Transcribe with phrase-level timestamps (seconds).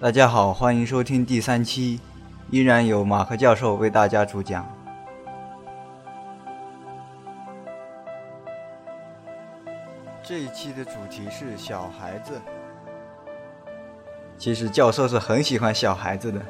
[0.00, 1.98] 大家好，欢迎收听第三期，
[2.50, 4.64] 依然由马克教授为大家主讲。
[10.22, 12.40] 这一期的主题是小孩子。
[14.38, 16.40] 其实教授是很喜欢小孩子的。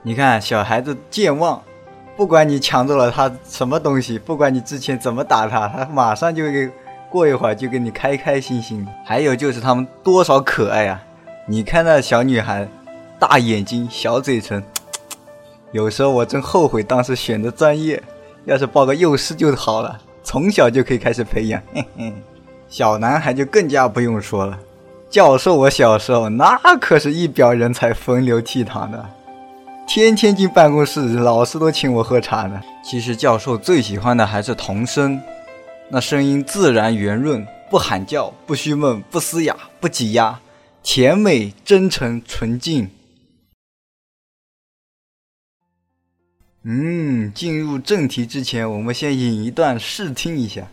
[0.00, 1.60] 你看，小孩子健忘，
[2.16, 6.70] 不管你抢走了他什么东西，不管你之前怎么打他，他马上就给
[7.10, 8.86] 过一会儿就给你开开心心。
[9.04, 11.02] 还有就是他们多少可爱啊！
[11.50, 12.68] 你看那小女孩，
[13.18, 14.62] 大眼睛、小嘴唇，
[15.72, 18.02] 有时候我真后悔当时选的专业，
[18.44, 21.58] 要是报个幼师就好了，从小就可以开始培养。
[21.72, 22.12] 嘿嘿。
[22.68, 24.58] 小男孩就更加不用说了。
[25.08, 29.08] 教授，我小时候那可是一表人才，风流倜傥的，
[29.86, 32.60] 天天进办公室，老师都请我喝茶呢。
[32.84, 35.18] 其实教授最喜欢的还是童声，
[35.88, 40.38] 那声音自然圆润，不喊叫，不虚闷，不嘶哑，不挤压，
[40.82, 42.90] 甜美、真诚、纯净。
[46.62, 50.70] 嗯，进入正题之前，我们先引一段试听一下。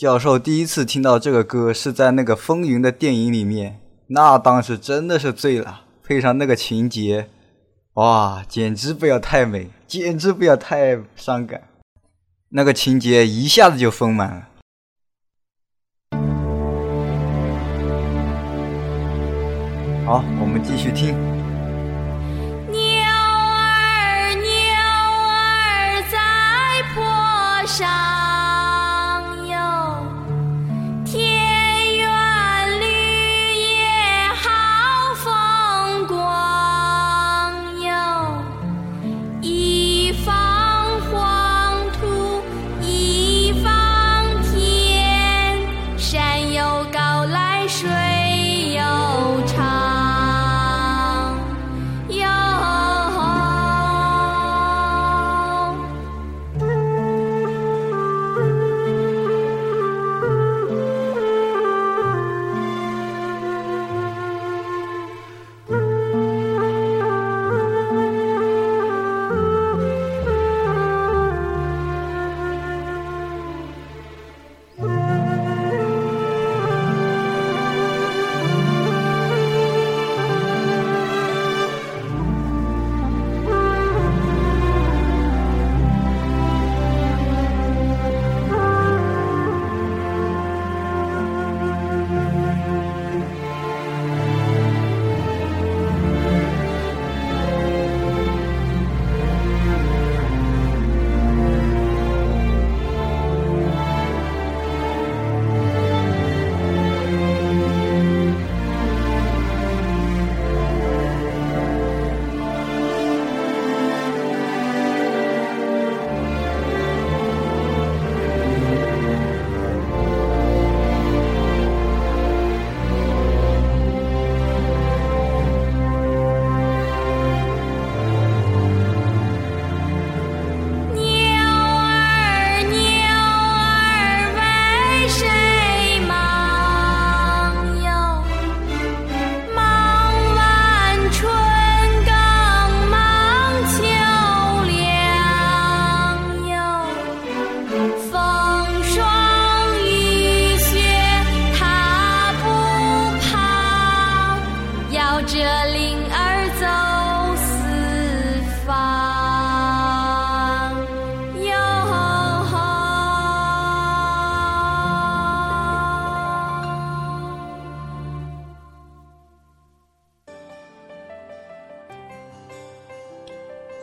[0.00, 7.28] 教授第一次听到这个歌是在那个《风云》的电影里面，那当时真的是醉了，配上那个情节，
[7.92, 11.64] 哇，简直不要太美，简直不要太伤感，
[12.48, 14.48] 那个情节一下子就丰满了。
[20.06, 21.39] 好，我们继续听。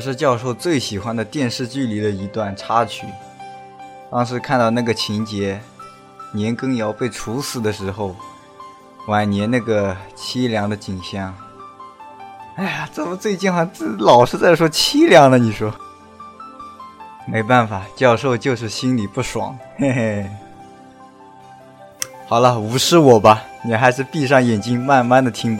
[0.00, 3.06] 是教授最喜欢的电视剧里的一段插曲。
[4.10, 5.60] 当时看到那个情节，
[6.32, 8.16] 年羹尧被处死的时候，
[9.06, 11.34] 晚年那个凄凉的景象。
[12.56, 15.36] 哎呀，怎么最近好像老是在说凄凉呢？
[15.36, 15.72] 你说？
[17.26, 20.26] 没办法，教授就是心里不爽，嘿嘿。
[22.26, 25.59] 好了，无视我吧，你还是闭上眼睛，慢慢的听。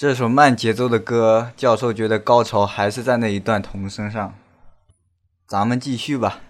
[0.00, 4.32] 这首慢节奏的歌教授觉得高潮还是在那一段童声上。
[5.46, 6.40] 咱们继续吧。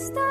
[0.00, 0.29] stop.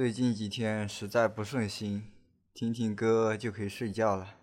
[0.00, 2.04] 最近几天实在不顺心
[2.54, 4.39] 听听歌就可以睡觉了。